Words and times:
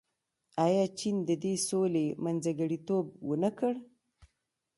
آیا 0.65 0.85
چین 0.99 1.15
د 1.29 1.31
دې 1.43 1.53
سولې 1.69 2.05
منځګړیتوب 2.23 3.05
ونه 3.27 3.51
کړ؟ 3.59 3.73